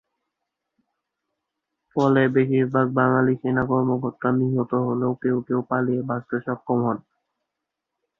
[1.95, 6.97] ফলে বেশিরভাগ বাঙালি সেনা কর্মকর্তা নিহত হলেও কেউ কেউ পালিয়ে বাঁচতে সক্ষম হন।